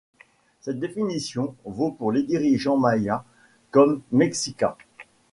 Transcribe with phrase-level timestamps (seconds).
[0.61, 3.23] Cette définition vaut pour les dirigeants mayas
[3.69, 4.75] comme mexicas.